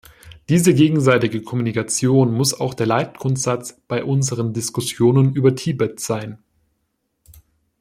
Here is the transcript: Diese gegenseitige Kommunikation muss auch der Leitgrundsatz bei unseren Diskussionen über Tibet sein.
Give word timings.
Diese 0.49 0.73
gegenseitige 0.73 1.43
Kommunikation 1.43 2.33
muss 2.33 2.59
auch 2.59 2.73
der 2.73 2.87
Leitgrundsatz 2.87 3.79
bei 3.87 4.03
unseren 4.03 4.51
Diskussionen 4.51 5.33
über 5.35 5.53
Tibet 5.55 5.99
sein. 5.99 6.39